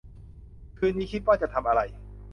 [0.77, 1.81] คืนนี้คิดว่าจะทำอะไร